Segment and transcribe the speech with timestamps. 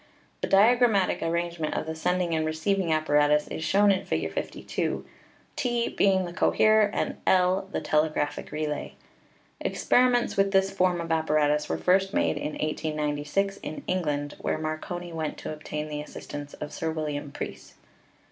[0.41, 4.33] The dia grammatic arrangement of the sending and receiving ap paratus is shown in Fig.
[4.33, 5.05] 52,
[5.55, 8.95] T being the coherer and L the telegraphic relay.
[9.59, 14.79] Experiments with this form of apparatus were first made in 1896 in England, where Mar
[14.79, 17.75] coni went to obtain the assistance of Sir William Preece.